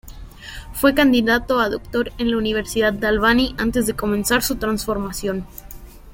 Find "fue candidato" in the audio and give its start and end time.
0.73-1.59